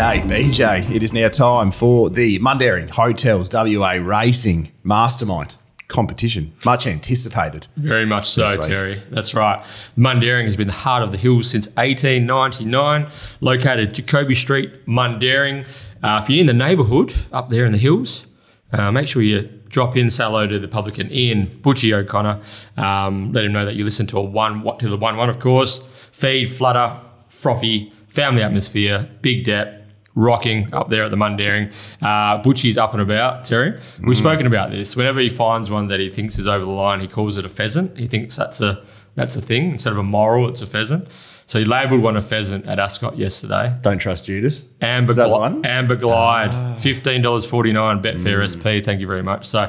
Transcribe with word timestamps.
Okay, 0.00 0.20
BJ, 0.20 0.90
it 0.90 1.02
is 1.02 1.12
now 1.12 1.28
time 1.28 1.70
for 1.70 2.08
the 2.08 2.38
Mundaring 2.38 2.88
Hotels 2.88 3.50
WA 3.52 3.98
Racing 4.00 4.72
Mastermind 4.82 5.56
competition. 5.88 6.54
Much 6.64 6.86
anticipated. 6.86 7.66
Very 7.76 8.06
much 8.06 8.30
so, 8.30 8.62
Terry. 8.62 9.02
That's 9.10 9.34
right. 9.34 9.62
Mundaring 9.98 10.44
has 10.44 10.56
been 10.56 10.68
the 10.68 10.72
heart 10.72 11.02
of 11.02 11.12
the 11.12 11.18
hills 11.18 11.50
since 11.50 11.66
1899. 11.76 13.10
Located 13.42 13.92
Jacoby 13.92 14.34
Street, 14.34 14.86
Mundaring. 14.86 15.66
Uh, 16.02 16.20
if 16.22 16.30
you're 16.30 16.40
in 16.40 16.46
the 16.46 16.54
neighbourhood 16.54 17.14
up 17.30 17.50
there 17.50 17.66
in 17.66 17.72
the 17.72 17.78
hills, 17.78 18.26
uh, 18.72 18.90
make 18.90 19.06
sure 19.06 19.20
you 19.20 19.42
drop 19.68 19.98
in, 19.98 20.10
say 20.10 20.24
hello 20.24 20.46
to 20.46 20.58
the 20.58 20.66
publican 20.66 21.12
Ian 21.12 21.46
Butchie 21.60 21.92
O'Connor. 21.92 22.40
Um, 22.78 23.34
let 23.34 23.44
him 23.44 23.52
know 23.52 23.66
that 23.66 23.76
you 23.76 23.84
listen 23.84 24.06
to 24.06 24.18
a 24.18 24.22
one 24.22 24.64
to 24.78 24.88
the 24.88 24.96
one 24.96 25.18
one, 25.18 25.28
of 25.28 25.40
course. 25.40 25.82
Feed, 26.10 26.46
flutter, 26.46 26.98
frothy, 27.28 27.92
family 28.08 28.42
atmosphere, 28.42 29.10
big 29.20 29.44
depth. 29.44 29.79
Rocking 30.16 30.74
up 30.74 30.88
there 30.90 31.04
at 31.04 31.10
the 31.12 31.16
Mundaring. 31.16 31.68
Uh, 32.02 32.42
Butchie's 32.42 32.76
up 32.76 32.92
and 32.92 33.00
about, 33.00 33.44
Terry. 33.44 33.80
We've 34.02 34.16
spoken 34.16 34.44
about 34.46 34.70
this. 34.72 34.96
Whenever 34.96 35.20
he 35.20 35.28
finds 35.28 35.70
one 35.70 35.86
that 35.88 36.00
he 36.00 36.10
thinks 36.10 36.38
is 36.38 36.46
over 36.48 36.64
the 36.64 36.70
line, 36.70 37.00
he 37.00 37.06
calls 37.06 37.36
it 37.38 37.44
a 37.44 37.48
pheasant. 37.48 37.96
He 37.96 38.08
thinks 38.08 38.36
that's 38.36 38.60
a 38.60 38.82
that's 39.14 39.36
a 39.36 39.40
thing. 39.40 39.70
Instead 39.72 39.92
of 39.92 39.98
a 39.98 40.02
moral, 40.02 40.48
it's 40.48 40.62
a 40.62 40.66
pheasant. 40.66 41.06
So 41.46 41.58
he 41.58 41.64
labelled 41.64 42.00
one 42.00 42.16
a 42.16 42.22
pheasant 42.22 42.66
at 42.66 42.78
Ascot 42.78 43.18
yesterday. 43.18 43.74
Don't 43.82 43.98
trust 43.98 44.24
Judas. 44.26 44.68
Amber, 44.80 45.10
Is 45.10 45.16
that 45.16 45.26
Gli- 45.28 45.38
one? 45.38 45.62
Ah. 45.64 45.68
Amber 45.68 45.96
Glide, 45.96 46.80
fifteen 46.80 47.22
dollars 47.22 47.46
forty 47.46 47.72
nine. 47.72 48.02
Betfair 48.02 48.38
Mm. 48.38 48.50
SP. 48.50 48.84
Thank 48.84 49.00
you 49.00 49.06
very 49.06 49.22
much. 49.22 49.46
So, 49.46 49.66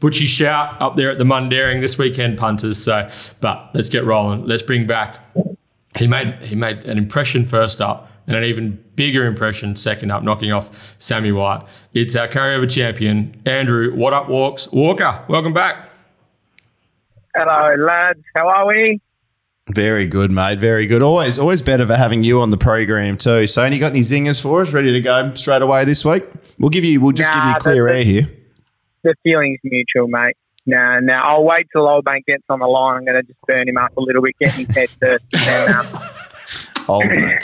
Butchie 0.00 0.26
shout 0.26 0.80
up 0.80 0.96
there 0.96 1.10
at 1.10 1.18
the 1.18 1.24
Mundaring 1.24 1.80
this 1.80 1.98
weekend, 1.98 2.36
punters. 2.36 2.82
So, 2.82 3.08
but 3.40 3.70
let's 3.74 3.88
get 3.88 4.04
rolling. 4.04 4.44
Let's 4.46 4.62
bring 4.62 4.86
back. 4.88 5.20
He 5.96 6.06
made 6.08 6.34
he 6.42 6.56
made 6.56 6.78
an 6.78 6.98
impression 6.98 7.44
first 7.44 7.80
up, 7.80 8.10
and 8.26 8.36
an 8.36 8.44
even 8.44 8.82
bigger 8.96 9.26
impression 9.26 9.76
second 9.76 10.10
up, 10.10 10.22
knocking 10.22 10.52
off 10.52 10.70
Sammy 10.98 11.32
White. 11.32 11.66
It's 11.92 12.16
our 12.16 12.28
carryover 12.28 12.70
champion, 12.70 13.40
Andrew. 13.46 13.94
What 13.94 14.12
up, 14.12 14.28
Walks 14.28 14.70
Walker? 14.72 15.24
Welcome 15.28 15.52
back. 15.52 15.90
Hello, 17.36 17.84
lads. 17.84 18.20
How 18.36 18.48
are 18.48 18.66
we? 18.66 19.00
Very 19.70 20.06
good, 20.06 20.30
mate. 20.30 20.60
Very 20.60 20.86
good. 20.86 21.02
Always, 21.02 21.38
always 21.38 21.62
better 21.62 21.86
for 21.86 21.96
having 21.96 22.22
you 22.22 22.40
on 22.40 22.50
the 22.50 22.58
program 22.58 23.16
too. 23.16 23.46
So, 23.46 23.62
any 23.62 23.78
got 23.78 23.92
any 23.92 24.00
zingers 24.00 24.40
for 24.40 24.60
us? 24.62 24.72
Ready 24.72 24.92
to 24.92 25.00
go 25.00 25.32
straight 25.34 25.62
away 25.62 25.84
this 25.84 26.04
week? 26.04 26.24
We'll 26.58 26.68
give 26.70 26.84
you. 26.84 27.00
We'll 27.00 27.12
just 27.12 27.32
give 27.32 27.44
you 27.44 27.54
clear 27.54 27.84
that's- 27.86 27.98
air 27.98 28.04
here. 28.04 28.30
The 29.02 29.14
feeling's 29.22 29.58
mutual, 29.64 30.08
mate. 30.08 30.36
Nah, 30.66 30.98
nah. 31.00 31.20
I'll 31.22 31.44
wait 31.44 31.66
till 31.72 31.86
Old 31.86 32.04
Bank 32.04 32.24
gets 32.26 32.44
on 32.48 32.58
the 32.60 32.66
line. 32.66 32.98
I'm 32.98 33.04
going 33.04 33.16
to 33.16 33.22
just 33.22 33.38
burn 33.46 33.68
him 33.68 33.76
up 33.76 33.94
a 33.96 34.00
little 34.00 34.22
bit, 34.22 34.34
get 34.38 34.52
his 34.52 34.68
head 34.74 34.88
first, 34.98 35.24
and 35.46 35.74
um, 35.74 35.86
Old 36.88 37.06
mate 37.08 37.38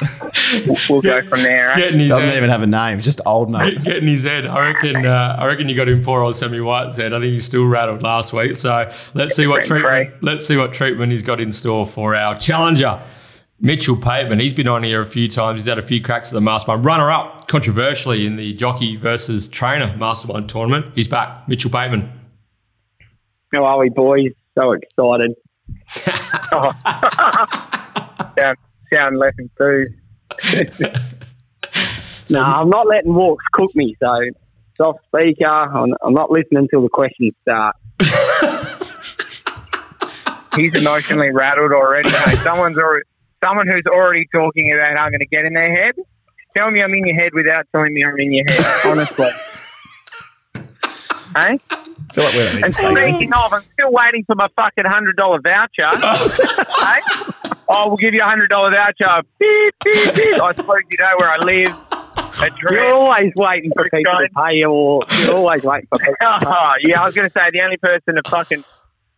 we'll 0.88 1.02
go 1.02 1.22
from 1.28 1.42
there. 1.42 1.74
Getting 1.74 2.00
his 2.00 2.08
doesn't 2.08 2.28
head, 2.28 2.36
even 2.36 2.50
have 2.50 2.62
a 2.62 2.66
name. 2.66 3.00
Just 3.00 3.20
old 3.26 3.50
mate. 3.50 3.82
getting 3.84 4.08
his 4.08 4.24
head. 4.24 4.46
I 4.46 4.72
reckon. 4.72 5.06
Uh, 5.06 5.36
I 5.38 5.46
reckon 5.46 5.68
you 5.68 5.76
got 5.76 5.88
him 5.88 6.02
poor 6.02 6.22
old 6.22 6.36
Sammy 6.36 6.60
White's 6.60 6.96
head. 6.96 7.12
I 7.12 7.20
think 7.20 7.32
he's 7.32 7.44
still 7.44 7.66
rattled 7.66 8.02
last 8.02 8.32
week. 8.32 8.56
So 8.56 8.90
let's 9.14 9.36
see 9.36 9.46
what 9.46 9.64
treatment. 9.64 10.22
Let's 10.22 10.46
see 10.46 10.56
what 10.56 10.72
treatment 10.72 11.12
he's 11.12 11.22
got 11.22 11.40
in 11.40 11.52
store 11.52 11.86
for 11.86 12.14
our 12.14 12.38
challenger. 12.38 13.00
Mitchell 13.62 13.96
Pateman, 13.96 14.40
he's 14.40 14.54
been 14.54 14.68
on 14.68 14.82
here 14.82 15.02
a 15.02 15.06
few 15.06 15.28
times. 15.28 15.60
He's 15.60 15.68
had 15.68 15.78
a 15.78 15.82
few 15.82 16.00
cracks 16.00 16.30
at 16.30 16.34
the 16.34 16.40
mastermind. 16.40 16.82
Runner 16.82 17.10
up, 17.10 17.46
controversially, 17.46 18.24
in 18.24 18.36
the 18.36 18.54
jockey 18.54 18.96
versus 18.96 19.48
trainer 19.48 19.94
mastermind 19.98 20.48
tournament. 20.48 20.86
He's 20.94 21.08
back. 21.08 21.46
Mitchell 21.46 21.70
Pateman. 21.70 22.10
How 23.52 23.66
are 23.66 23.78
we, 23.78 23.90
boys? 23.90 24.32
So 24.56 24.72
excited. 24.72 25.34
oh. 26.52 26.72
Sound, 28.92 28.92
sound 28.92 29.18
less 29.18 29.34
enthused. 29.38 29.94
No, 32.30 32.42
I'm 32.42 32.70
not 32.70 32.86
letting 32.86 33.12
walks 33.12 33.44
cook 33.52 33.74
me. 33.74 33.96
So 34.00 34.20
soft 34.76 35.00
speaker. 35.06 35.46
I'm, 35.50 35.92
I'm 36.02 36.14
not 36.14 36.30
listening 36.30 36.68
until 36.70 36.82
the 36.82 36.88
questions 36.88 37.34
start. 37.42 37.74
He's 40.56 40.74
emotionally 40.74 41.30
rattled 41.30 41.72
already. 41.72 42.10
Mate. 42.10 42.38
Someone's 42.42 42.78
already, 42.78 43.04
someone 43.44 43.66
who's 43.66 43.84
already 43.86 44.26
talking 44.32 44.72
about 44.72 44.96
how 44.96 45.04
I'm 45.04 45.10
going 45.10 45.20
to 45.20 45.26
get 45.26 45.44
in 45.44 45.54
their 45.54 45.74
head. 45.74 45.94
Tell 46.56 46.70
me 46.70 46.82
I'm 46.82 46.92
in 46.94 47.06
your 47.06 47.16
head 47.16 47.32
without 47.34 47.66
telling 47.72 47.92
me 47.92 48.04
I'm 48.04 48.18
in 48.18 48.32
your 48.32 48.44
head. 48.48 48.80
Honestly. 48.84 49.30
Hey? 51.36 51.60
I 51.70 52.12
feel 52.12 52.24
like 52.24 52.34
we 52.34 52.40
don't 52.40 52.54
need 52.56 52.64
And 52.64 52.74
say 52.74 52.90
speaking 52.90 53.32
of, 53.32 53.52
I'm 53.52 53.62
still 53.72 53.92
waiting 53.92 54.24
for 54.24 54.34
my 54.34 54.48
fucking 54.56 54.84
hundred 54.86 55.16
dollar 55.16 55.40
voucher. 55.40 55.88
hey? 55.96 57.00
Oh, 57.72 57.86
we'll 57.86 57.96
give 57.98 58.14
you 58.14 58.20
a 58.20 58.24
hundred 58.24 58.48
dollar 58.50 58.72
voucher. 58.72 59.22
Beep, 59.38 59.74
beep, 59.84 60.14
beep. 60.14 60.42
I 60.42 60.52
suppose 60.54 60.80
you 60.90 60.98
know 60.98 61.10
where 61.18 61.30
I 61.30 61.38
live. 61.38 61.76
You're 62.62 62.94
always 62.94 63.32
waiting 63.36 63.70
for 63.72 63.84
people 63.84 64.12
to 64.18 64.28
pay 64.36 64.54
you, 64.56 64.68
or 64.68 65.04
you're 65.20 65.36
always 65.36 65.62
waiting 65.62 65.86
for 65.88 65.98
people. 65.98 66.16
Oh, 66.22 66.72
yeah, 66.82 67.00
I 67.00 67.06
was 67.06 67.14
going 67.14 67.28
to 67.28 67.32
say 67.32 67.42
the 67.52 67.62
only 67.62 67.76
person 67.76 68.16
to 68.16 68.22
fucking 68.28 68.64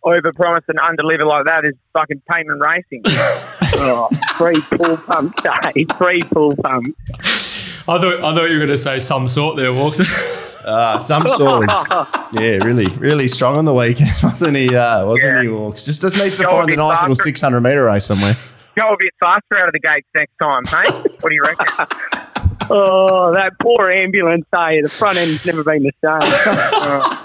overpromise 0.04 0.64
and 0.68 0.78
underdeliver 0.78 1.26
like 1.26 1.46
that 1.46 1.64
is 1.64 1.74
fucking 1.92 2.22
Pateman 2.30 2.60
Racing. 2.60 3.02
Oh, 3.74 4.08
free 4.36 4.60
full 4.60 4.98
pump 4.98 5.34
day, 5.42 5.50
eh? 5.74 5.94
free 5.96 6.20
full 6.20 6.54
pump. 6.56 6.94
I 7.08 7.98
thought 7.98 8.18
I 8.18 8.34
thought 8.34 8.44
you 8.44 8.58
were 8.58 8.66
going 8.66 8.68
to 8.68 8.76
say 8.76 8.98
some 8.98 9.28
sort 9.28 9.56
there, 9.56 9.72
Walks. 9.72 9.98
Uh, 10.64 10.98
some 10.98 11.26
sort 11.28 11.68
yeah, 12.32 12.56
really, 12.64 12.86
really 12.96 13.26
strong 13.28 13.56
on 13.56 13.64
the 13.64 13.74
weekend, 13.74 14.10
wasn't 14.22 14.56
he? 14.56 14.74
Uh, 14.74 15.04
wasn't 15.06 15.36
Yeah. 15.36 15.42
he, 15.42 15.48
Walks? 15.48 15.84
Just 15.84 16.00
just 16.02 16.16
needs 16.16 16.36
to 16.38 16.44
Go 16.44 16.50
find 16.50 16.62
a 16.62 16.66
the 16.66 16.72
bit 16.72 16.78
nice 16.78 17.00
little 17.00 17.16
600 17.16 17.60
meter 17.60 17.84
race 17.84 18.04
somewhere. 18.04 18.36
Go 18.76 18.92
a 18.92 18.96
bit 18.98 19.12
faster 19.20 19.58
out 19.58 19.68
of 19.68 19.72
the 19.72 19.80
gates 19.80 20.06
next 20.14 20.32
time, 20.40 20.62
hey? 20.66 20.90
What 21.20 21.28
do 21.30 21.34
you 21.34 21.42
reckon? 21.42 21.86
Oh, 22.70 23.32
that 23.34 23.52
poor 23.60 23.90
ambulance 23.90 24.46
day. 24.56 24.80
The 24.82 24.88
front 24.88 25.18
end's 25.18 25.44
never 25.44 25.64
been 25.64 25.82
the 25.82 25.90
same. 26.00 26.20
Oh. 26.22 27.18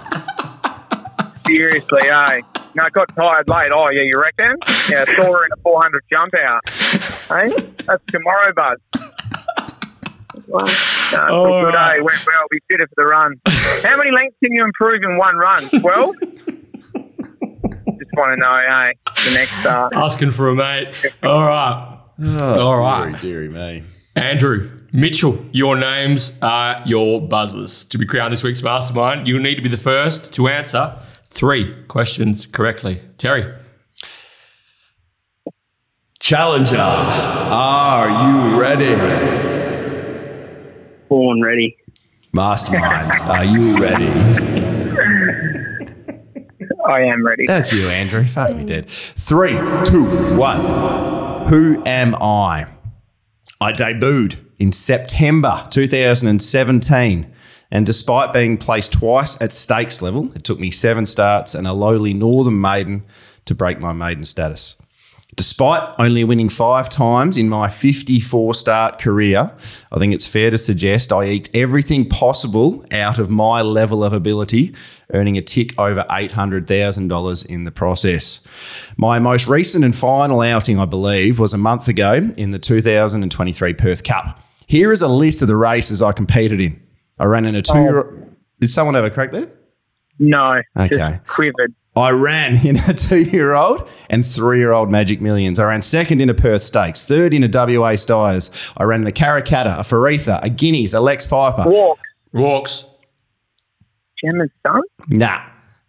Seriously, 1.46 2.02
eh? 2.10 2.42
No, 2.76 2.84
I 2.84 2.90
got 2.92 3.08
tired 3.16 3.48
late. 3.48 3.72
Oh, 3.74 3.90
yeah, 3.92 4.02
you 4.02 4.20
reckon? 4.20 4.58
Yeah, 4.90 5.06
saw 5.06 5.32
her 5.32 5.46
in 5.46 5.52
a 5.54 5.62
400 5.64 6.04
jump 6.12 6.34
out. 6.44 6.68
Hey? 6.70 7.72
That's 7.88 8.04
tomorrow, 8.12 8.52
bud. 8.56 8.78
Well, 10.48 10.66
no, 11.12 11.20
All 11.36 11.62
good 11.66 11.74
right. 11.74 11.96
day. 11.98 12.02
Went 12.02 12.26
well. 12.26 12.46
Be 12.50 12.60
fitter 12.70 12.88
for 12.88 12.94
the 12.98 13.06
run. 13.06 13.36
How 13.84 13.98
many 13.98 14.12
lengths 14.12 14.38
can 14.44 14.54
you 14.54 14.64
improve 14.64 15.02
in 15.04 15.18
one 15.18 15.36
run? 15.36 15.68
12? 15.70 16.16
Just 17.98 18.12
want 18.14 18.32
to 18.32 18.38
know, 18.38 18.54
hey, 18.70 18.94
the 19.26 19.34
next 19.34 19.52
start. 19.60 19.94
Asking 19.96 20.32
for 20.32 20.50
a 20.50 20.56
mate. 20.56 21.06
All 21.24 21.48
right. 21.48 22.00
Oh, 22.20 22.60
All 22.60 22.80
right. 22.80 23.20
dearie, 23.22 23.48
dearie 23.48 23.82
me. 23.82 23.84
Andrew, 24.16 24.76
Mitchell, 24.92 25.46
your 25.52 25.76
names 25.78 26.34
are 26.42 26.82
your 26.86 27.22
buzzers. 27.22 27.84
To 27.86 27.98
be 27.98 28.06
crowned 28.06 28.34
this 28.34 28.42
week's 28.44 28.64
mastermind, 28.64 29.28
you'll 29.28 29.42
need 29.42 29.56
to 29.56 29.62
be 29.62 29.70
the 29.70 29.78
first 29.78 30.34
to 30.34 30.48
answer 30.48 30.98
three 31.24 31.76
questions 31.88 32.48
correctly. 32.48 33.02
Terry. 33.18 33.54
Challenger, 36.20 36.78
are 36.80 38.10
you 38.10 38.60
ready? 38.60 39.47
Born 41.10 41.42
ready. 41.42 41.78
Mastermind, 42.34 43.12
are 43.22 43.46
you 43.46 43.80
ready? 43.80 44.08
I 46.88 47.02
am 47.02 47.26
ready. 47.26 47.46
That's 47.48 47.74
you, 47.74 47.88
Andrew. 47.88 48.26
Fuck 48.26 48.56
me 48.56 48.66
dead. 48.66 48.90
Three, 48.90 49.54
two, 49.86 50.06
one. 50.38 51.48
Who 51.48 51.84
am 51.86 52.16
I? 52.16 52.68
I 53.60 53.72
debuted 53.72 54.38
in 54.60 54.72
September 54.72 55.68
2017. 55.70 57.34
And 57.70 57.86
despite 57.86 58.32
being 58.32 58.58
placed 58.58 58.94
twice 58.94 59.42
at 59.42 59.52
stakes 59.52 60.02
level, 60.02 60.32
it 60.34 60.44
took 60.44 60.60
me 60.60 60.72
seven 60.72 61.06
starts 61.06 61.54
and 61.54 61.68
a 61.68 61.74
lowly 61.74 62.14
Northern 62.14 62.62
maiden 62.62 63.04
to 63.46 63.56
break 63.56 63.80
my 63.80 63.92
maiden 63.92 64.24
status. 64.24 64.78
Despite 65.36 65.94
only 66.00 66.24
winning 66.24 66.50
five 66.50 66.90
times 66.90 67.38
in 67.38 67.48
my 67.48 67.70
54 67.70 68.54
start 68.56 69.00
career, 69.00 69.52
I 69.92 70.00
think 70.00 70.14
it's 70.14 70.26
fair 70.26 70.50
to 70.50 70.58
suggest 70.58 71.14
I 71.14 71.26
eked 71.26 71.50
everything 71.54 72.10
possible 72.10 72.84
out 72.92 73.20
of 73.20 73.30
my 73.30 73.62
level 73.62 74.04
of 74.04 74.14
ability, 74.14 74.74
earning 75.14 75.38
a 75.38 75.42
tick 75.42 75.78
over 75.78 76.04
$800,000 76.10 77.46
in 77.46 77.66
the 77.66 77.72
process. 77.72 78.42
My 78.96 79.20
most 79.20 79.48
recent 79.48 79.86
and 79.86 79.96
final 79.96 80.42
outing, 80.42 80.80
I 80.80 80.86
believe, 80.86 81.38
was 81.40 81.54
a 81.54 81.58
month 81.58 81.88
ago 81.88 82.32
in 82.36 82.50
the 82.50 82.60
2023 82.60 83.74
Perth 83.74 84.04
Cup. 84.04 84.40
Here 84.66 84.92
is 84.92 85.02
a 85.02 85.08
list 85.08 85.42
of 85.42 85.50
the 85.50 85.56
races 85.56 86.02
I 86.02 86.14
competed 86.14 86.60
in. 86.60 86.82
I 87.20 87.26
ran 87.26 87.46
in 87.46 87.54
a 87.54 87.62
two 87.62 87.80
year 87.80 88.28
Did 88.60 88.70
someone 88.70 88.96
have 88.96 89.06
a 89.06 89.12
crack 89.12 89.32
there? 89.32 89.52
No. 90.20 90.62
Okay. 90.78 91.20
Quivered. 91.28 91.76
I 91.98 92.12
ran 92.12 92.58
in 92.66 92.78
a 92.78 92.94
two 92.94 93.22
year 93.22 93.54
old 93.54 93.88
and 94.10 94.26
three 94.26 94.60
year 94.60 94.72
old 94.72 94.92
Magic 94.92 95.22
Millions. 95.22 95.60
I 95.60 95.66
ran 95.66 95.82
second 95.82 96.22
in 96.22 96.30
a 96.30 96.34
Perth 96.34 96.64
Stakes, 96.64 97.04
third 97.04 97.34
in 97.34 97.44
a 97.44 97.50
WA 97.52 97.96
Sires. 97.96 98.52
I 98.78 98.84
ran 98.84 99.02
in 99.02 99.08
a 99.08 99.12
Karrakatta, 99.12 99.80
a 99.80 99.84
Faritha, 99.84 100.40
a 100.44 100.50
Guineas, 100.50 100.94
a 100.94 101.00
Lex 101.00 101.26
Piper. 101.26 101.70
Walk. 101.70 102.00
Walks. 102.34 102.86
Gemma's 104.24 104.50
son? 104.66 104.82
Nah. 105.10 105.42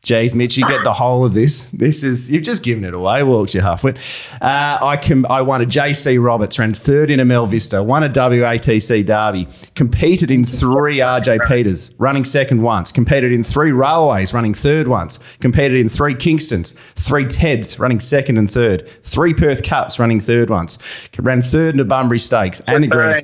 Jeez, 0.03 0.33
Mitch, 0.33 0.57
you 0.57 0.67
get 0.69 0.85
the 0.85 0.93
whole 0.93 1.25
of 1.25 1.35
this. 1.35 1.67
This 1.71 2.05
is 2.05 2.31
you've 2.31 2.45
just 2.45 2.63
given 2.63 2.85
it 2.85 2.95
away. 2.95 3.25
Walks 3.25 3.53
you 3.53 3.61
halfway. 3.61 3.95
Uh, 4.41 4.79
I 4.81 4.97
can. 4.97 5.27
I 5.27 5.43
won 5.43 5.61
a 5.61 5.67
JC 5.67 6.23
Roberts, 6.25 6.57
ran 6.57 6.73
third 6.73 7.11
in 7.11 7.19
a 7.19 7.25
Mel 7.25 7.47
Vista, 7.47 7.83
won 7.83 8.05
a 8.05 8.09
WATC 8.09 9.05
Derby, 9.05 9.49
competed 9.75 10.31
in 10.31 10.45
three 10.45 10.99
RJ 10.99 11.49
Peters, 11.49 11.97
running 11.99 12.25
second 12.25 12.63
once, 12.63 12.93
competed 12.93 13.33
in 13.33 13.43
three 13.43 13.73
Railways, 13.73 14.33
running 14.33 14.55
third 14.55 14.87
once, 14.87 15.19
competed 15.41 15.81
in 15.81 15.89
three 15.89 16.15
Kingstons, 16.15 16.75
three 16.95 17.25
Teds, 17.25 17.81
running 17.81 17.99
second 17.99 18.39
and 18.39 18.49
third, 18.49 18.89
three 19.03 19.35
Perth 19.35 19.65
Cups, 19.65 19.99
running 19.99 20.21
third 20.21 20.49
once, 20.49 20.79
ran 21.19 21.43
third 21.43 21.75
in 21.75 21.81
a 21.81 21.85
Bunbury 21.85 22.21
Stakes 22.21 22.61
and 22.69 22.85
a 22.85 22.87
Grand. 22.87 23.17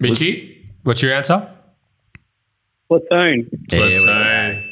Mitchy, 0.00 0.68
what's 0.82 1.00
your 1.00 1.12
answer? 1.14 1.48
Platoon. 2.88 3.48
Platoon. 3.68 4.08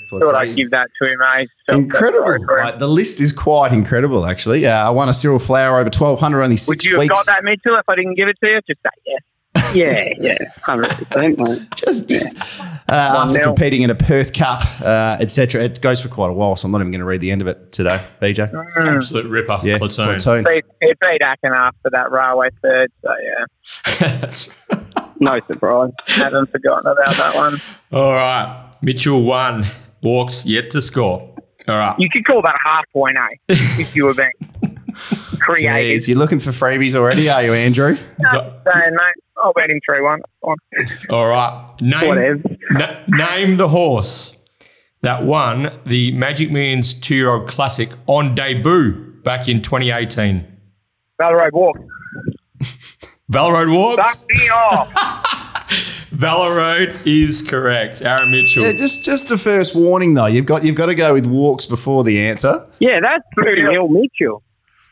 Thought 0.08 0.34
I'd 0.34 0.56
give 0.56 0.70
that 0.70 0.88
to 1.02 1.10
him, 1.10 1.18
eh? 1.34 1.44
Felt 1.66 1.78
Incredible. 1.80 2.24
sorry 2.24 2.38
for 2.46 2.58
him. 2.58 2.64
Like, 2.66 2.78
the 2.78 2.88
list 2.88 3.20
is 3.20 3.32
quite 3.32 3.72
incredible, 3.72 4.26
actually. 4.26 4.66
Uh, 4.66 4.86
I 4.88 4.90
won 4.90 5.08
a 5.08 5.14
Cyril 5.14 5.38
Flower 5.38 5.76
over 5.78 5.90
1,200, 5.90 6.42
only 6.42 6.56
six 6.56 6.68
Would 6.68 6.84
you 6.84 6.98
have 7.00 7.08
got 7.08 7.26
that, 7.26 7.44
Mitchell, 7.44 7.76
if 7.76 7.88
I 7.88 7.94
didn't 7.96 8.14
give 8.14 8.28
it 8.28 8.36
to 8.42 8.48
you? 8.50 8.60
Just 8.66 8.80
say 8.82 8.90
yes. 9.06 9.22
Yeah, 9.74 10.08
yeah, 10.18 10.38
hundred 10.62 10.88
percent, 10.90 11.38
mate. 11.38 11.62
Just, 11.76 12.08
just 12.08 12.40
uh, 12.88 12.92
after 12.92 13.34
nil. 13.38 13.44
competing 13.44 13.82
in 13.82 13.90
a 13.90 13.94
Perth 13.94 14.32
Cup, 14.32 14.62
uh, 14.80 15.18
etc. 15.20 15.62
It 15.62 15.82
goes 15.82 16.00
for 16.00 16.08
quite 16.08 16.30
a 16.30 16.32
while, 16.32 16.56
so 16.56 16.64
I'm 16.66 16.72
not 16.72 16.80
even 16.80 16.90
going 16.90 17.00
to 17.00 17.04
read 17.06 17.20
the 17.20 17.30
end 17.30 17.42
of 17.42 17.48
it 17.48 17.70
today, 17.72 18.02
BJ. 18.22 18.50
Absolute 18.84 19.26
ripper. 19.26 19.60
Yeah, 19.64 19.76
Platoon. 19.76 20.06
platoon. 20.06 20.44
Beat, 20.44 20.64
it 20.80 20.98
beat 21.00 21.20
Akin 21.22 21.52
after 21.52 21.90
that 21.90 22.10
railway 22.10 22.48
third, 22.62 22.90
so 23.02 23.10
yeah, 24.00 24.78
No 25.20 25.38
surprise. 25.46 25.90
haven't 26.06 26.50
forgotten 26.50 26.86
about 26.90 27.16
that 27.16 27.34
one. 27.34 27.60
All 27.92 28.12
right. 28.12 28.70
Mitchell 28.80 29.22
one. 29.22 29.66
Walks 30.02 30.46
yet 30.46 30.70
to 30.70 30.82
score. 30.82 31.34
All 31.66 31.74
right. 31.76 31.94
You 31.98 32.08
could 32.10 32.24
call 32.26 32.40
that 32.42 32.54
a 32.54 32.68
half 32.68 32.84
point, 32.92 33.16
eh? 33.18 33.36
if 33.80 33.94
you 33.94 34.04
were 34.06 34.14
being 34.14 34.32
creative. 35.40 36.02
Jeez, 36.02 36.08
you're 36.08 36.18
looking 36.18 36.40
for 36.40 36.50
freebies 36.50 36.94
already, 36.94 37.28
are 37.28 37.42
you, 37.42 37.52
Andrew? 37.52 37.96
no, 38.20 38.30
Saying, 38.30 38.90
mate, 38.92 39.24
I'll 39.42 39.52
bet 39.52 39.70
him 39.70 39.80
3 39.88 40.00
1. 40.02 40.22
All 41.10 41.26
right. 41.26 41.70
Name, 41.80 42.08
Whatever. 42.08 42.42
na- 42.70 42.96
name 43.08 43.56
the 43.56 43.68
horse 43.68 44.34
that 45.02 45.24
won 45.24 45.78
the 45.86 46.12
Magic 46.12 46.50
Millions 46.50 46.94
two 46.94 47.14
year 47.14 47.30
old 47.30 47.48
classic 47.48 47.90
on 48.06 48.34
debut 48.34 48.92
back 49.22 49.48
in 49.48 49.62
2018. 49.62 50.44
Valley 51.20 51.34
Road 51.34 51.50
Walk. 51.52 51.76
Valor 53.28 53.52
Road 53.66 53.68
Walks. 53.68 54.18
Suck 54.18 54.26
me 54.28 54.48
off. 54.48 55.24
Valor 56.18 56.56
Road 56.56 56.96
is 57.06 57.42
correct. 57.42 58.02
Aaron 58.02 58.32
Mitchell. 58.32 58.64
Yeah, 58.64 58.72
just 58.72 59.04
just 59.04 59.30
a 59.30 59.38
first 59.38 59.76
warning 59.76 60.14
though. 60.14 60.26
You've 60.26 60.46
got 60.46 60.64
you've 60.64 60.74
got 60.74 60.86
to 60.86 60.96
go 60.96 61.14
with 61.14 61.26
walks 61.26 61.64
before 61.64 62.02
the 62.02 62.18
answer. 62.18 62.66
Yeah, 62.80 62.98
that's 63.00 63.22
pretty 63.36 63.62
Neil 63.62 63.86
Mitchell. 63.86 64.42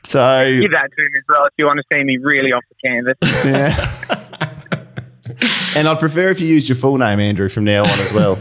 So 0.04 0.44
Give 0.60 0.70
that 0.70 0.88
to 0.96 1.02
him 1.02 1.10
as 1.16 1.24
well 1.28 1.46
if 1.46 1.52
you 1.58 1.66
want 1.66 1.80
to 1.80 1.84
see 1.92 2.04
me 2.04 2.18
really 2.18 2.52
off 2.52 2.62
the 2.68 2.76
canvas. 2.88 3.16
yeah. 3.44 3.74
and 5.76 5.88
I'd 5.88 5.98
prefer 5.98 6.28
if 6.28 6.40
you 6.40 6.46
used 6.46 6.68
your 6.68 6.76
full 6.76 6.96
name, 6.96 7.18
Andrew, 7.18 7.48
from 7.48 7.64
now 7.64 7.82
on 7.82 7.98
as 7.98 8.12
well. 8.12 8.38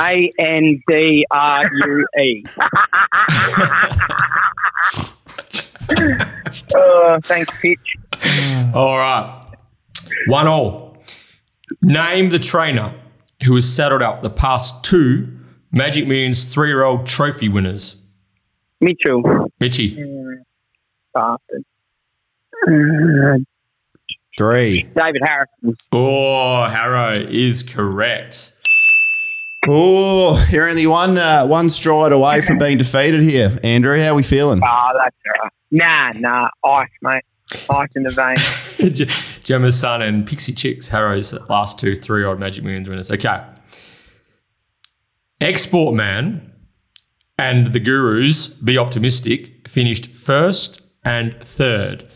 A 0.00 0.32
N 0.40 0.82
D 0.88 1.24
R 1.30 1.62
U 1.72 2.08
E. 2.20 2.44
Oh, 6.74 7.20
thanks, 7.22 7.54
Pitch. 7.60 7.96
All 8.74 8.98
right. 8.98 9.46
One 10.26 10.48
all. 10.48 10.91
Name 11.80 12.30
the 12.30 12.38
trainer 12.38 12.94
who 13.44 13.54
has 13.56 13.72
saddled 13.72 14.02
up 14.02 14.22
the 14.22 14.30
past 14.30 14.84
two 14.84 15.28
Magic 15.70 16.06
Millions 16.06 16.52
three 16.52 16.68
year 16.68 16.82
old 16.84 17.06
trophy 17.06 17.48
winners. 17.48 17.96
Mitchell. 18.80 19.22
Mitchy. 19.60 19.94
Bastard. 21.14 21.64
Uh, 22.66 23.38
Three. 24.36 24.84
David 24.84 25.20
Harrison. 25.26 25.76
Oh, 25.92 26.64
Harrow 26.64 27.12
is 27.12 27.62
correct. 27.62 28.54
Oh, 29.68 30.44
you're 30.50 30.68
only 30.68 30.86
one 30.86 31.18
uh, 31.18 31.46
one 31.46 31.68
stride 31.68 32.12
away 32.12 32.40
from 32.40 32.58
being 32.58 32.78
defeated 32.78 33.22
here, 33.22 33.58
Andrew. 33.62 34.00
How 34.02 34.10
are 34.10 34.14
we 34.14 34.22
feeling? 34.22 34.60
Ah, 34.64 34.92
that's 34.94 35.16
all 35.26 35.42
right. 35.44 35.52
Nah, 35.70 36.12
nah. 36.18 36.48
Ice, 36.64 36.88
mate. 37.02 37.22
Ice 37.70 37.88
in 37.94 38.02
the 38.02 38.10
vein. 38.10 39.08
Gemma's 39.42 39.78
son 39.78 40.02
and 40.02 40.26
Pixie 40.26 40.52
Chicks, 40.52 40.88
Harrow's 40.88 41.32
last 41.48 41.78
two 41.78 41.96
three 41.96 42.20
year 42.20 42.28
old 42.28 42.38
Magic 42.38 42.64
Millions 42.64 42.88
winners. 42.88 43.10
Okay. 43.10 43.44
Export 45.40 45.94
Man 45.94 46.52
and 47.38 47.72
the 47.72 47.80
Gurus, 47.80 48.48
Be 48.48 48.78
Optimistic, 48.78 49.68
finished 49.68 50.14
first 50.14 50.80
and 51.04 51.34
third 51.42 52.08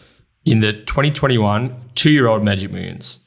in 0.44 0.60
the 0.60 0.72
2021 0.72 1.74
two 1.94 2.10
year 2.10 2.28
old 2.28 2.44
Magic 2.44 2.70
Millions, 2.70 3.18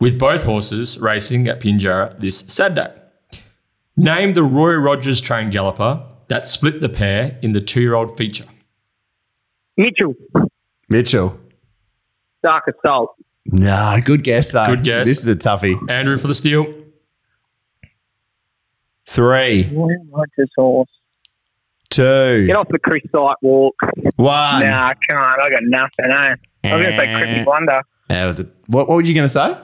with 0.00 0.18
both 0.18 0.42
horses 0.42 0.98
racing 0.98 1.46
at 1.46 1.60
Pinjarra 1.60 2.18
this 2.20 2.40
Saturday. 2.48 2.92
Name 3.96 4.34
the 4.34 4.42
Roy 4.42 4.74
Rogers 4.74 5.20
trained 5.20 5.52
galloper 5.52 6.04
that 6.28 6.46
split 6.46 6.80
the 6.80 6.88
pair 6.88 7.38
in 7.42 7.52
the 7.52 7.60
two 7.60 7.80
year 7.80 7.94
old 7.94 8.16
feature. 8.16 8.46
Mitchell. 9.76 10.14
Mitchell. 10.88 11.38
Dark 12.42 12.64
Assault. 12.68 13.14
No, 13.46 13.98
good 14.04 14.22
guess 14.24 14.52
though. 14.52 14.66
Good 14.66 14.84
guess. 14.84 15.06
This 15.06 15.18
is 15.18 15.28
a 15.28 15.36
toughie. 15.36 15.78
Andrew 15.90 16.18
for 16.18 16.26
the 16.26 16.34
steal. 16.34 16.66
Three, 19.08 19.64
What's 20.10 20.32
this 20.36 20.48
horse? 20.56 20.88
two, 21.90 22.46
Get 22.48 22.56
off 22.56 22.66
the 22.68 22.78
Chris 22.80 23.02
Sight 23.12 23.36
walk. 23.40 23.74
one. 24.16 24.60
Nah, 24.60 24.88
I 24.88 24.94
can't. 25.08 25.40
I 25.40 25.48
got 25.48 25.62
nothing, 25.62 26.10
eh? 26.10 26.34
I 26.68 26.76
was 26.76 26.82
going 26.84 26.96
to 26.96 26.96
say 26.98 27.14
Cryptic 27.14 27.46
Wonder. 27.46 27.82
That 28.08 28.26
was 28.26 28.40
a, 28.40 28.44
what, 28.66 28.88
what 28.88 28.96
were 28.96 29.02
you 29.02 29.14
going 29.14 29.24
to 29.24 29.28
say? 29.28 29.56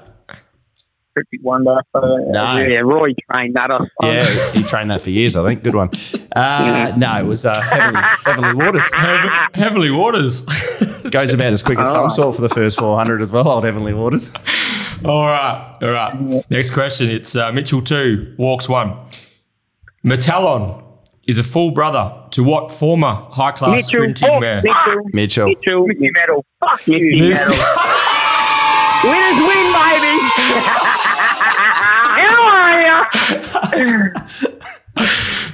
Cryptic 1.14 1.41
Wonder. 1.43 1.79
Uh, 1.94 2.00
No. 2.29 2.56
Yeah, 2.59 2.81
Roy 2.82 3.09
trained 3.32 3.55
that. 3.56 3.70
I 3.70 3.79
Yeah, 4.06 4.50
he 4.53 4.62
trained 4.62 4.91
that 4.91 5.03
for 5.03 5.11
years, 5.11 5.37
I 5.37 5.44
think. 5.47 5.62
Good 5.62 5.75
one. 5.75 5.91
Uh, 6.35 6.93
no, 6.97 7.19
it 7.20 7.26
was 7.26 7.44
uh, 7.47 7.61
Heavenly, 7.61 8.00
Heavenly 8.25 8.55
Waters. 8.64 8.94
Heav- 8.94 9.31
Heavenly 9.55 9.91
Waters. 9.91 10.41
Goes 11.11 11.32
about 11.35 11.53
as 11.53 11.62
quick 11.62 11.79
as 11.79 11.91
some 11.91 12.11
sort 12.11 12.35
for 12.37 12.41
the 12.43 12.49
first 12.49 12.79
400 12.79 13.20
as 13.20 13.32
well, 13.32 13.47
old 13.49 13.64
Heavenly 13.64 13.93
Waters. 13.93 14.32
all 15.05 15.26
right, 15.26 15.76
all 15.82 15.88
right. 15.91 16.50
Next 16.50 16.70
question. 16.70 17.11
It's 17.11 17.35
uh, 17.37 17.53
Mitchell 17.53 17.82
two, 17.82 18.35
Walks 18.38 18.69
one. 18.69 18.97
Metallon 20.05 20.82
is 21.26 21.38
a 21.38 21.43
full 21.44 21.70
brother 21.70 22.12
to 22.32 22.43
what 22.43 22.73
former 22.73 23.15
high 23.31 23.53
class 23.53 23.70
Mitchell. 23.76 23.88
sprinting 23.88 24.29
Oh, 24.31 24.41
mare? 24.41 24.62
Mitchell. 24.62 25.03
Mitchell. 25.12 25.47
Mitchell. 25.49 25.87
Mickey 25.87 26.11
Metal. 26.12 26.44
Fuck 26.61 26.88
Mitchell. 26.88 27.29
Miss- 27.29 27.48
Winners 29.05 29.39
win, 29.46 29.72
baby. 29.72 30.19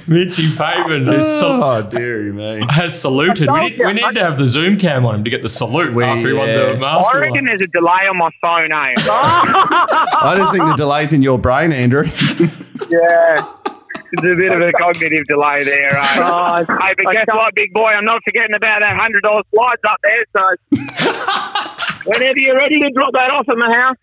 Mitchy 0.09 0.55
Pavin 0.55 1.07
is 1.07 1.39
sal- 1.39 1.63
Oh, 1.63 1.81
dear 1.83 2.23
me. 2.33 2.65
has 2.69 2.99
saluted. 2.99 3.49
We 3.51 3.59
need, 3.69 3.79
we 3.79 3.93
need 3.93 4.15
to 4.15 4.23
have 4.23 4.37
the 4.39 4.47
Zoom 4.47 4.77
cam 4.77 5.05
on 5.05 5.15
him 5.15 5.23
to 5.23 5.29
get 5.29 5.41
the 5.43 5.49
salute 5.49 5.93
We- 5.93 6.03
after 6.03 6.27
he 6.29 6.33
won 6.33 6.47
yeah. 6.47 6.73
the 6.73 6.79
master. 6.79 7.17
I 7.17 7.21
reckon 7.21 7.45
there's 7.45 7.61
a 7.61 7.67
delay 7.67 8.07
on 8.09 8.17
my 8.17 8.29
phone, 8.41 8.71
eh? 8.71 8.75
I 8.97 10.33
just 10.35 10.51
think 10.51 10.65
the 10.65 10.73
delay's 10.75 11.13
in 11.13 11.21
your 11.21 11.37
brain, 11.37 11.71
Andrew. 11.71 12.03
yeah. 12.89 13.53
There's 14.13 14.33
a 14.33 14.41
bit 14.41 14.51
of 14.51 14.59
a 14.61 14.71
cognitive 14.73 15.25
delay 15.27 15.63
there, 15.63 15.95
eh? 15.95 16.15
Oh, 16.17 16.55
Hey, 16.57 16.93
but 16.97 17.11
guess 17.13 17.27
what, 17.27 17.53
big 17.53 17.71
boy? 17.73 17.85
I'm 17.89 18.05
not 18.05 18.21
forgetting 18.25 18.55
about 18.55 18.79
that 18.81 18.97
hundred 18.97 19.21
dollar 19.21 19.43
slides 19.53 19.81
up 19.87 19.97
there. 20.01 20.25
So 20.35 22.09
whenever 22.09 22.39
you're 22.39 22.57
ready 22.57 22.79
to 22.79 22.89
drop 22.95 23.13
that 23.13 23.29
off 23.29 23.47
at 23.47 23.57
my 23.59 23.71
house, 23.77 23.97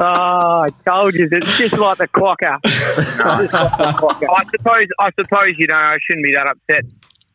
Oh, 0.00 0.64
I 0.64 0.68
told 0.86 1.14
you. 1.14 1.28
It's 1.30 1.58
just 1.58 1.76
like 1.76 1.98
the 1.98 2.08
clocker. 2.08 2.58
I 2.64 4.44
suppose 4.50 4.86
I 5.00 5.10
suppose 5.18 5.54
you 5.58 5.66
know 5.66 5.74
I 5.76 5.98
shouldn't 6.06 6.24
be 6.24 6.32
that 6.34 6.46
upset 6.46 6.84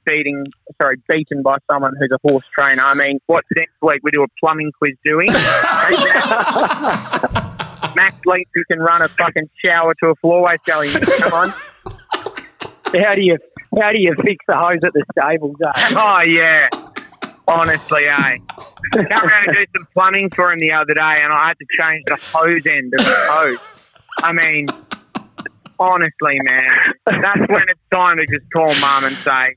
beating 0.06 0.46
sorry 0.82 0.98
beaten 1.08 1.42
by 1.44 1.58
someone 1.72 1.94
who's 2.00 2.12
a 2.12 2.18
horse 2.28 2.46
trainer. 2.58 2.84
I 2.84 2.94
mean, 2.94 3.20
what's 3.28 3.48
next 3.56 3.74
week? 3.82 4.00
We 4.04 4.12
do 4.12 4.24
a 4.24 4.28
plumbing 4.40 4.72
quiz, 4.78 4.94
do 5.04 5.18
we? 5.18 5.26
Max 7.96 8.16
length 8.26 8.52
you 8.56 8.64
can 8.70 8.80
run 8.80 9.02
a 9.02 9.10
fucking 9.10 9.50
shower 9.64 9.94
to 9.96 10.08
a 10.08 10.16
floorway 10.16 10.58
Sally. 10.66 10.92
Come 10.92 11.34
on. 11.34 11.50
How 12.96 13.16
do 13.16 13.22
you 13.22 13.38
how 13.82 13.92
do 13.92 13.98
you 13.98 14.14
fix 14.24 14.46
the 14.48 14.56
hose 14.56 14.80
at 14.86 14.94
the 14.94 15.04
stables? 15.18 15.56
Eh? 15.66 15.96
Oh 15.98 16.22
yeah. 16.22 16.70
Honestly, 17.48 18.06
eh? 18.06 18.38
Come 18.94 19.28
around 19.28 19.48
and 19.48 19.56
do 19.56 19.66
some 19.76 19.88
plumbing 19.94 20.30
for 20.36 20.52
him 20.54 20.60
the 20.60 20.72
other 20.72 20.94
day, 20.94 21.18
and 21.22 21.34
I 21.34 21.48
had 21.48 21.58
to 21.60 21.66
change 21.78 22.04
the 22.08 22.16
hose 22.16 22.62
end 22.66 22.94
of 22.98 23.06
the 23.06 23.16
hose. 23.30 23.58
I 24.20 24.32
mean, 24.32 24.68
honestly, 25.80 26.40
man, 26.44 26.94
that's 27.06 27.50
when 27.50 27.64
it's 27.68 27.80
time 27.92 28.18
to 28.18 28.26
just 28.28 28.46
call 28.54 28.74
mum 28.80 29.06
and 29.06 29.16
say, 29.18 29.54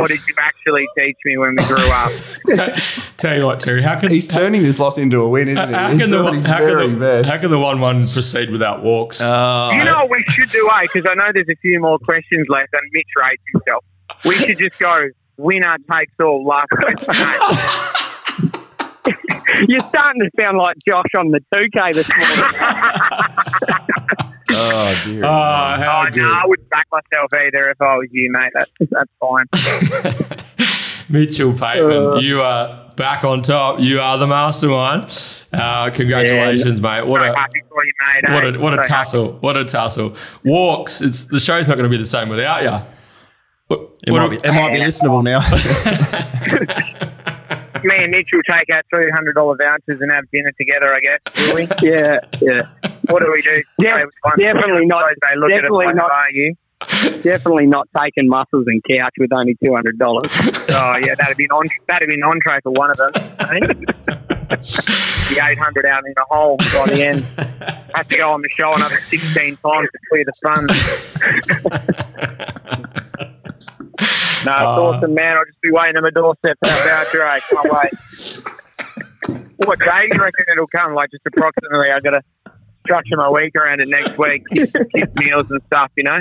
"What 0.00 0.08
did 0.08 0.20
you 0.28 0.34
actually 0.38 0.86
teach 0.96 1.16
me 1.24 1.36
when 1.38 1.56
we 1.56 1.64
grew 1.64 1.90
up?" 1.90 2.12
T- 2.46 2.82
tell 3.16 3.36
you 3.36 3.44
what, 3.44 3.60
Terry, 3.60 3.82
how 3.82 3.98
can 3.98 4.10
He's 4.10 4.28
turning 4.28 4.62
this 4.62 4.78
loss 4.78 4.98
into 4.98 5.20
a 5.20 5.28
win, 5.28 5.48
isn't 5.48 5.68
he? 5.68 5.74
how 5.74 5.90
He's 5.90 6.02
can 6.02 6.10
the 6.10 6.22
one, 6.22 6.42
how 6.42 6.58
can, 6.58 6.98
the, 6.98 7.24
how, 7.26 7.38
can 7.38 7.50
the, 7.50 7.58
one-one 7.58 8.06
proceed 8.06 8.50
without 8.50 8.82
walks? 8.82 9.20
Oh, 9.22 9.70
You 9.72 9.84
know 9.84 10.00
what 10.02 10.10
we 10.10 10.24
should 10.28 10.50
do, 10.50 10.68
eh? 10.74 10.82
Because 10.82 11.06
I 11.10 11.14
know 11.14 11.30
there's 11.32 11.48
a 11.48 11.56
few 11.56 11.80
more 11.80 11.98
questions 11.98 12.46
left, 12.48 12.68
and 12.72 12.82
Mitch 12.92 13.06
rates 13.16 13.42
himself. 13.52 13.84
We 14.24 14.34
should 14.36 14.58
just 14.58 14.78
go 14.78 15.08
winner 15.36 15.76
takes 15.90 16.12
all 16.20 16.44
last 16.44 16.68
question. 16.70 17.14
You're 19.68 19.80
starting 19.80 20.20
to 20.22 20.30
sound 20.42 20.58
like 20.58 20.76
Josh 20.86 21.04
on 21.16 21.30
the 21.30 21.40
2K 21.54 21.94
this 21.94 22.08
morning. 22.08 22.44
oh 24.50 25.02
dear. 25.04 25.24
oh, 25.24 25.28
how 25.28 26.04
Oh, 26.06 26.10
good. 26.10 26.22
no, 26.22 26.30
I 26.32 26.42
wouldn't 26.46 26.68
back 26.70 26.86
myself 26.92 27.32
either 27.32 27.70
if 27.70 27.80
I 27.80 27.96
was 27.96 28.08
you, 28.10 28.30
mate. 28.32 28.52
That's, 28.54 28.70
that's 28.90 29.10
fine. 29.20 29.46
Mitchell 31.08 31.52
Pateman, 31.52 32.16
Uh. 32.16 32.20
you 32.20 32.40
are 32.42 32.90
back 32.96 33.22
on 33.24 33.40
top. 33.42 33.78
You 33.80 34.00
are 34.00 34.18
the 34.18 34.26
mastermind. 34.26 35.42
Uh, 35.52 35.88
congratulations, 35.90 36.80
mate. 36.80 37.06
What 37.06 37.22
so 37.22 37.32
a 37.32 37.36
happy 37.36 37.62
for 37.68 37.84
you, 37.84 37.92
mate. 38.24 38.24
what 38.34 38.44
eh? 38.44 38.48
a 38.48 38.58
what 38.60 38.72
a 38.72 38.76
So 38.76 38.82
happy. 38.82 38.88
tussle! 39.04 39.32
What 39.40 39.56
a 39.56 39.64
tussle! 39.64 40.16
Walks. 40.44 41.00
It's 41.00 41.24
the 41.24 41.38
show's 41.38 41.68
not 41.68 41.76
going 41.76 41.88
to 41.88 41.96
be 41.96 41.96
the 42.02 42.04
same 42.06 42.28
without 42.28 42.62
you. 42.64 42.80
What, 43.68 43.80
It 44.06 44.12
what 44.12 44.20
might, 44.22 44.30
be, 44.30 44.36
it 44.48 44.52
might 44.52 44.72
be 44.72 44.78
listenable 44.86 45.22
now. 45.24 45.40
Me 47.84 47.94
and 47.98 48.10
Mitch 48.10 48.30
will 48.32 48.42
take 48.48 48.70
out 48.70 48.84
three 48.90 49.10
hundred 49.14 49.34
dollar 49.34 49.54
vouchers 49.60 50.00
and 50.00 50.10
have 50.10 50.24
dinner 50.32 50.50
together. 50.58 50.92
I 50.94 51.00
guess. 51.00 51.20
Will 51.46 51.54
we? 51.56 51.62
yeah, 51.88 52.18
yeah. 52.40 52.62
What 53.08 53.20
do 53.20 53.30
we 53.32 53.42
do? 53.42 53.62
Yeah, 53.78 54.04
Say 54.36 54.42
definitely 54.44 54.86
not- 54.86 55.04
They 55.28 55.36
look 55.38 55.50
definitely 55.50 55.86
at 55.86 55.90
it 55.92 55.96
not. 55.96 56.10
like, 56.10 56.12
Are 56.12 56.30
you? 56.32 56.54
Definitely 57.22 57.66
not 57.66 57.88
taking 57.96 58.28
muscles 58.28 58.66
and 58.66 58.82
couch 58.84 59.14
with 59.18 59.32
only 59.32 59.54
$200. 59.64 60.62
Oh 60.68 60.96
yeah, 60.98 61.14
that'd 61.16 61.36
be 61.36 61.44
an 61.44 61.50
on, 61.52 61.68
that'd 61.86 62.08
be 62.08 62.14
an 62.14 62.22
entree 62.24 62.58
for 62.62 62.72
one 62.72 62.90
of 62.90 62.96
them. 62.96 63.12
eh? 63.14 63.60
the 64.48 65.40
eight 65.48 65.58
hundred 65.58 65.86
out 65.86 66.04
in 66.06 66.12
the 66.16 66.24
hole 66.28 66.56
by 66.56 66.86
the 66.94 67.02
end. 67.02 67.22
Have 67.94 68.08
to 68.08 68.16
go 68.16 68.30
on 68.30 68.42
the 68.42 68.48
show 68.58 68.74
another 68.74 68.98
sixteen 69.08 69.56
times 69.58 69.88
to 69.92 69.98
clear 70.10 70.24
the 70.24 70.32
funds. 70.42 70.72
No, 73.98 74.04
it's 74.04 74.48
Uh, 74.48 74.82
awesome, 74.82 75.14
man. 75.14 75.36
I'll 75.36 75.44
just 75.44 75.60
be 75.60 75.70
waiting 75.70 75.96
on 75.96 76.02
my 76.02 76.10
doorstep 76.10 76.56
for 76.62 76.68
that 76.68 77.06
voucher. 77.06 77.22
eh? 77.22 77.40
Can't 77.50 77.72
wait. 77.72 79.46
What 79.56 79.78
day 79.78 80.08
do 80.10 80.16
you 80.16 80.22
reckon 80.22 80.44
it'll 80.52 80.66
come? 80.68 80.94
Like 80.94 81.10
just 81.10 81.22
approximately. 81.26 81.90
I 81.90 82.00
got 82.00 82.10
to 82.10 82.22
structure 82.84 83.16
my 83.16 83.30
week 83.30 83.54
around 83.56 83.80
it 83.80 83.88
next 83.88 84.16
week. 84.18 84.42
Kids 84.54 85.12
meals 85.16 85.46
and 85.50 85.60
stuff, 85.66 85.90
you 85.96 86.04
know. 86.04 86.20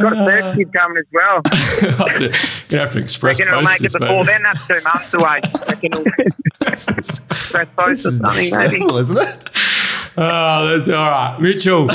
Got 0.00 0.14
a 0.14 0.16
third 0.26 0.56
kid 0.56 0.72
coming 0.72 0.96
as 0.98 1.04
well. 1.12 1.42
you 2.70 2.78
have 2.78 2.90
to 2.92 2.98
express 2.98 3.38
Reckon 3.38 3.52
it'll 3.52 3.62
make 3.62 3.80
it 3.82 3.92
before 3.92 4.24
mate. 4.24 4.26
then. 4.26 4.42
That's 4.42 4.66
two 4.66 4.80
months 4.80 5.14
away. 5.14 5.40
Reckon 5.68 5.92
it'll 5.92 6.04
press 6.60 7.68
post 7.76 8.06
or 8.06 8.10
something, 8.12 8.50
maybe. 8.58 8.84
isn't 8.96 9.16
it? 9.18 9.48
That's, 10.16 10.88
all 10.88 11.10
right, 11.10 11.36
Mitchell. 11.40 11.88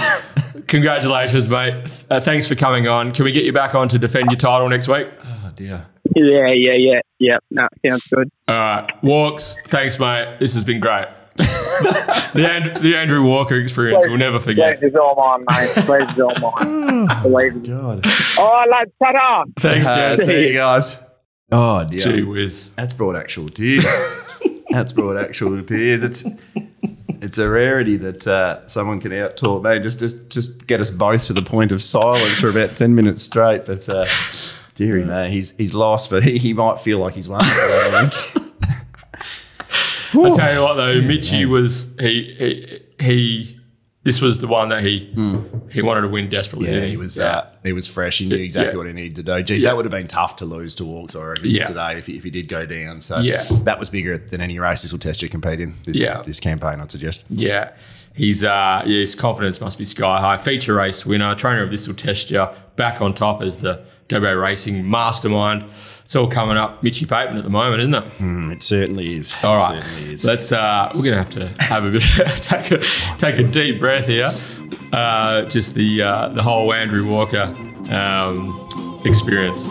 Congratulations, 0.68 1.50
mate. 1.50 2.06
Uh, 2.10 2.20
thanks 2.20 2.48
for 2.48 2.56
coming 2.56 2.88
on. 2.88 3.12
Can 3.12 3.26
we 3.26 3.32
get 3.32 3.44
you 3.46 3.54
back 3.54 3.76
on 3.76 3.88
to 3.90 4.00
defend 4.00 4.30
your 4.32 4.38
title 4.38 4.68
next 4.70 4.88
week? 4.88 5.08
Oh 5.26 5.52
dear. 5.56 5.86
Yeah, 6.16 6.48
yeah, 6.54 6.74
yeah. 6.76 7.00
Yeah, 7.20 7.38
no, 7.52 7.68
sounds 7.86 8.08
good. 8.08 8.30
All 8.48 8.56
right, 8.56 9.04
Walks. 9.04 9.58
Thanks, 9.68 10.00
mate. 10.00 10.38
This 10.40 10.54
has 10.54 10.64
been 10.64 10.80
great. 10.80 11.06
the, 11.38 12.48
And- 12.50 12.76
the 12.78 12.96
Andrew 12.96 13.24
Walker 13.24 13.56
experience 13.56 14.06
we'll 14.08 14.18
never 14.18 14.40
forget. 14.40 14.80
Pleasure's 14.80 14.96
all 14.96 15.16
mine, 15.16 15.46
mate. 15.50 15.86
Pleasure's 15.86 16.20
all 16.20 16.36
mine. 16.40 17.08
Believe 17.24 17.56
me. 17.56 17.68
God. 17.68 18.02
Oh, 18.38 18.64
lads, 18.72 18.92
ta-da! 19.04 19.44
Thanks, 19.60 19.88
Uh, 19.88 19.96
Jess. 20.16 20.26
see 20.26 20.48
you 20.48 20.54
guys. 20.54 21.04
Oh 21.52 21.84
dear. 21.86 22.00
Gee 22.00 22.24
whiz. 22.24 22.72
That's 22.76 22.94
brought 22.94 23.16
actual 23.16 23.50
tears. 23.50 23.86
That's 24.70 24.92
brought 24.92 25.18
actual 25.18 25.62
tears. 25.64 26.04
It's 26.04 26.26
it's 27.22 27.38
a 27.38 27.50
rarity 27.50 27.98
that 27.98 28.28
uh, 28.28 28.66
someone 28.68 29.00
can 29.00 29.14
out 29.14 29.38
talk. 29.38 29.64
They 29.64 29.80
just 29.80 30.00
just 30.00 30.30
just 30.30 30.68
get 30.68 30.82
us 30.82 30.90
both 30.90 31.26
to 31.28 31.34
the 31.34 31.42
point 31.42 31.72
of 31.72 31.82
silence 31.82 32.40
for 32.40 32.50
about 32.50 32.76
ten 32.76 32.96
minutes 32.96 33.22
straight. 33.22 33.66
But 33.66 33.88
uh, 33.90 34.06
dearie 34.76 35.06
man, 35.06 35.32
he's 35.32 35.52
he's 35.58 35.74
lost, 35.74 36.10
but 36.10 36.24
he, 36.24 36.38
he 36.38 36.54
might 36.54 36.80
feel 36.80 37.00
like 37.00 37.14
he's 37.14 37.30
won. 37.30 37.42
I 37.44 38.10
think. 38.34 38.44
I 40.16 40.32
tell 40.32 40.54
you 40.54 40.62
what, 40.62 40.76
though, 40.76 41.02
Mitchy 41.02 41.46
was 41.46 41.94
he 42.00 42.80
he 43.00 43.04
he. 43.04 43.60
This 44.08 44.22
was 44.22 44.40
the 44.40 44.48
one 44.48 44.70
that 44.70 44.84
he 44.84 45.10
he 45.70 45.82
wanted 45.82 46.02
to 46.02 46.08
win 46.08 46.30
desperately. 46.30 46.72
Yeah, 46.74 46.86
he 46.86 46.96
was. 46.96 47.20
Uh, 47.20 47.46
he 47.66 47.74
was 47.74 47.88
fresh. 47.88 48.20
He 48.20 48.26
knew 48.30 48.38
exactly 48.38 48.72
Yeah. 48.72 48.78
what 48.78 48.88
he 48.88 48.94
needed 48.94 49.18
to 49.18 49.24
do. 49.24 49.44
Geez, 49.44 49.64
Yeah. 49.64 49.70
that 49.72 49.76
would 49.76 49.84
have 49.84 49.92
been 49.92 50.08
tough 50.08 50.38
to 50.38 50.46
lose 50.46 50.76
to 50.76 50.86
Walks, 50.86 51.14
I 51.14 51.24
reckon, 51.26 51.50
Yeah. 51.50 51.66
today 51.66 51.96
if 51.98 52.06
he, 52.06 52.14
if 52.16 52.24
he 52.24 52.30
did 52.30 52.48
go 52.48 52.66
down. 52.66 53.02
So 53.02 53.20
Yeah. 53.20 53.44
that 53.64 53.80
was 53.82 53.90
bigger 53.90 54.18
than 54.18 54.40
any 54.40 54.60
race 54.60 54.84
this 54.84 54.94
will 54.94 55.00
test 55.00 55.22
you 55.22 55.28
compete 55.28 55.60
in 55.60 55.74
this 55.84 56.00
Yeah. 56.02 56.22
this 56.26 56.40
campaign. 56.40 56.80
I'd 56.80 56.90
suggest. 56.90 57.26
Yeah. 57.30 57.72
He's 58.14 58.46
uh 58.46 58.84
yeah, 58.86 59.00
his 59.02 59.14
confidence 59.14 59.60
must 59.60 59.78
be 59.78 59.84
sky 59.84 60.22
high. 60.22 60.38
Feature 60.38 60.76
race 60.76 61.06
winner, 61.06 61.36
trainer 61.36 61.62
of 61.64 61.70
this 61.72 61.86
will 61.88 61.96
test 61.96 62.32
you, 62.32 62.48
back 62.78 63.02
on 63.02 63.14
top 63.14 63.42
as 63.42 63.58
the 63.58 63.82
WA 64.12 64.32
Racing 64.32 64.90
mastermind. 64.90 65.66
It's 66.06 66.16
all 66.16 66.28
coming 66.30 66.56
up 66.56 66.82
Mitchy 66.84 67.06
Pateman 67.06 67.38
at 67.38 67.44
the 67.44 67.50
moment, 67.50 67.82
isn't 67.82 67.94
it? 67.94 68.04
Mm, 68.14 68.54
it 68.54 68.64
certainly 68.64 69.16
is. 69.16 69.36
All 69.44 69.56
It 69.56 69.58
right, 69.58 69.84
certainly 69.86 70.14
is. 70.14 70.24
let's. 70.26 70.52
Uh, 70.52 70.90
we're 70.96 71.04
gonna 71.04 71.18
have 71.18 71.30
to 71.32 71.48
have 71.64 71.84
a 71.84 71.92
bit, 71.92 72.02
take 72.42 72.72
a 72.72 72.78
take 73.18 73.38
a 73.40 73.44
deep 73.44 73.80
breath 73.80 74.06
here. 74.08 74.32
Uh, 74.94 75.44
just 75.46 75.74
the 75.74 76.02
uh, 76.02 76.30
the 76.30 76.42
whole 76.42 76.72
Andrew 76.72 77.06
Walker 77.10 77.54
um, 77.92 79.02
experience, 79.04 79.68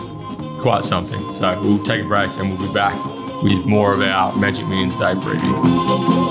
quite 0.61 0.83
something. 0.83 1.19
So 1.33 1.59
we'll 1.61 1.83
take 1.83 2.03
a 2.03 2.07
break 2.07 2.29
and 2.37 2.49
we'll 2.55 2.67
be 2.67 2.73
back 2.73 2.93
with 3.43 3.65
more 3.65 3.93
of 3.95 4.01
our 4.01 4.35
Magic 4.37 4.67
Millions 4.67 4.95
Day 4.95 5.13
preview. 5.15 6.26